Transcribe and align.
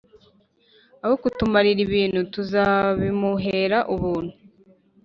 aho 1.03 1.13
kutumarira 1.21 1.79
ibintu 1.87 2.19
tuzbimuhera 2.33 3.77
ubuntu 3.93 4.33